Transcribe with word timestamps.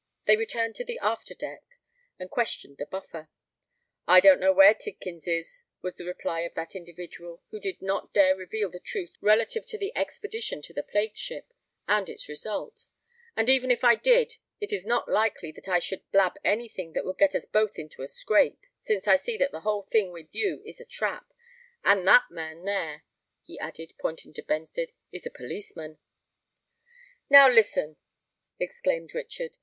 They 0.25 0.35
returned 0.35 0.73
to 0.77 0.83
the 0.83 0.97
after 0.97 1.35
deck; 1.35 1.61
and 2.17 2.27
questioned 2.27 2.79
the 2.79 2.87
Buffer. 2.87 3.29
"I 4.07 4.19
don't 4.19 4.39
know 4.39 4.51
where 4.51 4.73
Tidkins 4.73 5.27
is," 5.27 5.61
was 5.83 5.97
the 5.97 6.05
reply 6.05 6.39
of 6.39 6.55
that 6.55 6.75
individual, 6.75 7.43
who 7.51 7.59
did 7.59 7.83
not 7.83 8.11
dare 8.11 8.35
reveal 8.35 8.71
the 8.71 8.79
truth 8.79 9.11
relative 9.21 9.63
to 9.67 9.77
the 9.77 9.95
expedition 9.95 10.63
to 10.63 10.73
the 10.73 10.81
plague 10.81 11.15
ship, 11.17 11.53
and 11.87 12.09
its 12.09 12.27
result; 12.27 12.87
"and 13.37 13.47
even 13.47 13.69
if 13.69 13.83
I 13.83 13.93
did, 13.93 14.37
it 14.59 14.73
is 14.73 14.87
not 14.87 15.07
likely 15.07 15.51
that 15.51 15.69
I 15.69 15.77
should 15.77 16.09
blab 16.11 16.35
any 16.43 16.67
thing 16.67 16.93
that 16.93 17.05
would 17.05 17.19
get 17.19 17.35
us 17.35 17.45
both 17.45 17.77
into 17.77 18.01
a 18.01 18.07
scrape, 18.07 18.65
since 18.79 19.07
I 19.07 19.17
see 19.17 19.37
that 19.37 19.51
the 19.51 19.59
whole 19.59 19.83
thing 19.83 20.09
with 20.11 20.33
you 20.33 20.63
is 20.65 20.81
a 20.81 20.85
trap, 20.85 21.31
and 21.83 22.07
that 22.07 22.25
man 22.31 22.63
there," 22.65 23.03
he 23.43 23.59
added, 23.59 23.93
pointing 23.99 24.33
to 24.33 24.41
Benstead, 24.41 24.93
"is 25.11 25.27
a 25.27 25.29
policeman." 25.29 25.99
"Now, 27.29 27.47
listen," 27.47 27.97
exclaimed 28.59 29.13
Richard. 29.13 29.57